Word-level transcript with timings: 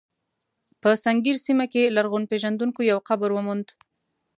په 0.81 0.89
سنګیر 1.03 1.37
سیمه 1.45 1.65
کې 1.71 1.93
لرغونپېژندونکو 1.95 2.79
یو 2.91 2.99
قبر 3.09 3.29
وموند. 3.33 3.67